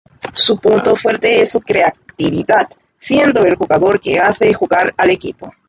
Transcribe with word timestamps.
Su 0.33 0.57
punto 0.57 0.95
fuerte 0.95 1.43
es 1.43 1.51
su 1.51 1.61
creatividad, 1.61 2.67
siendo 2.97 3.45
el 3.45 3.53
jugador 3.53 3.99
que 3.99 4.17
hace 4.17 4.51
jugar 4.51 4.91
al 4.97 5.11
equipo. 5.11 5.51